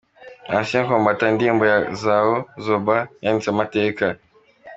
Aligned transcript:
Ancien 0.59 0.85
Combattant’, 0.91 1.31
indirimbo 1.31 1.63
ya 1.71 1.77
Zao 2.01 2.33
Zoba 2.65 2.97
yanditse 3.23 3.49
amateka. 3.51 4.05